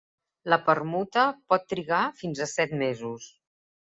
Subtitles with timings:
[0.53, 3.31] La permuta pot trigar fins a set mesos.